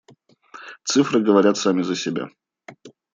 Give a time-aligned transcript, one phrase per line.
[0.83, 2.27] Цифры говорят сами за себя.